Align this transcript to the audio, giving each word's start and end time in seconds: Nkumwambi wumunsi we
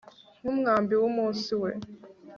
Nkumwambi 0.41 0.93
wumunsi 1.01 1.53
we 1.61 1.71